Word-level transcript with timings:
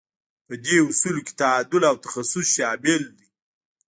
په 0.47 0.53
دې 0.63 0.77
اصولو 0.89 1.21
کې 1.25 1.33
تعادل 1.41 1.81
او 1.89 1.95
تخصص 2.05 2.47
شامل 2.55 3.03
دي. 3.17 3.27